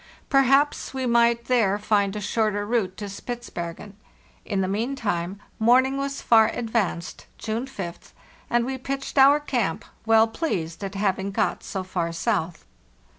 Perhaps 0.31 0.95
we 0.95 1.05
might 1.05 1.45
there 1.45 1.77
find 1.77 2.15
a 2.15 2.21
shorter 2.21 2.65
route 2.65 2.97
to 2.97 3.07
Spitz 3.07 3.51
bergen. 3.51 3.95
In 4.45 4.61
the 4.61 4.67
meantime 4.67 5.39
morning 5.59 5.95
was 5.95 6.23
far 6.23 6.47
advanced 6.47 7.27
(June 7.37 7.67
5th), 7.67 8.11
and 8.49 8.65
we 8.65 8.79
pitched 8.79 9.19
our 9.19 9.39
camp, 9.39 9.85
well 10.07 10.27
pleased 10.27 10.83
at 10.83 10.95
having 10.95 11.29
got 11.29 11.63
so 11.63 11.83
far 11.83 12.11
south." 12.11 12.65